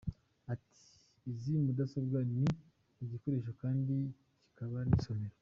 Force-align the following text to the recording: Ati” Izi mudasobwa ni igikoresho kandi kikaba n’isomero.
Ati” 0.53 0.79
Izi 1.31 1.53
mudasobwa 1.63 2.19
ni 2.35 2.47
igikoresho 3.03 3.51
kandi 3.61 3.95
kikaba 4.43 4.77
n’isomero. 4.89 5.35